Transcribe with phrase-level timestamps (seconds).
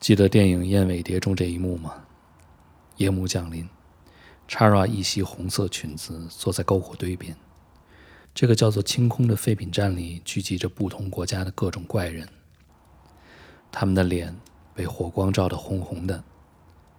[0.00, 1.92] 记得电影《燕尾蝶》中这一幕吗？
[2.96, 3.68] 夜幕降临
[4.48, 7.36] ，Chara 一袭红色裙子坐在篝火堆边。
[8.34, 12.26] 这个叫做“清空”的废品站里聚集着不同国家的各种怪人，
[13.70, 14.34] 他们的脸
[14.74, 16.24] 被火光照得红红的，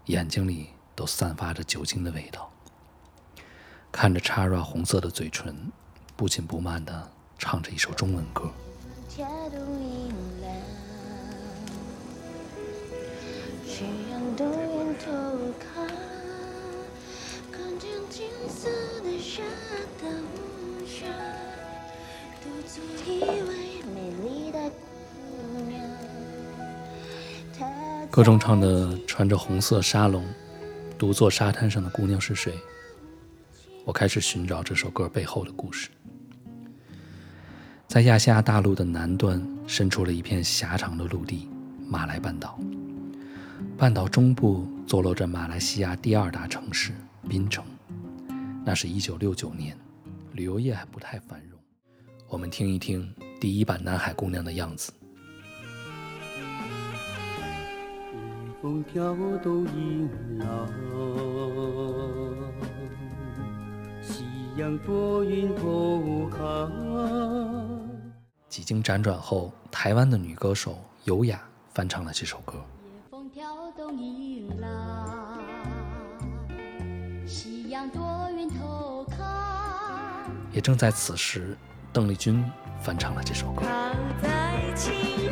[0.05, 2.51] 眼睛里都散发着酒精的味道。
[3.91, 5.71] 看着 Chara 红色的嘴唇，
[6.15, 8.51] 不紧不慢地唱着一首中文歌。
[28.09, 30.25] 歌中唱的穿着红色纱笼，
[30.97, 32.53] 独坐沙滩上的姑娘是谁？
[33.85, 35.89] 我开始寻找这首歌背后的故事。
[37.87, 41.49] 在亚细亚大陆的南端，伸出了一片狭长的陆地——
[41.87, 42.59] 马来半岛。
[43.77, 46.93] 半岛中部坐落着马来西亚第二大城市
[47.27, 47.63] 槟城。
[48.63, 49.77] 那是一九六九年，
[50.33, 51.59] 旅游业还不太繁荣。
[52.27, 54.93] 我们听一听第一版南海姑娘的样子。
[58.61, 60.67] 风飘动银浪，
[64.03, 64.23] 夕
[64.55, 66.71] 阳多云透寒。
[68.47, 71.41] 几经辗转后，台湾的女歌手尤雅
[71.73, 72.63] 翻唱了这首歌。
[73.33, 75.39] 夜风飘动银浪，
[77.25, 79.19] 夕阳多云偷看。
[80.51, 81.57] 也正在此时，
[81.93, 82.43] 邓丽君
[82.81, 83.63] 翻唱了这首歌。
[84.21, 85.29] 在青